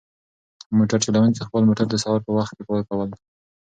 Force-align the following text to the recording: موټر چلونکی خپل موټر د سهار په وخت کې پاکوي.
موټر 0.77 0.99
چلونکی 1.05 1.45
خپل 1.47 1.61
موټر 1.69 1.85
د 1.89 1.95
سهار 2.03 2.19
په 2.25 2.31
وخت 2.37 2.53
کې 2.57 2.63
پاکوي. 2.67 3.15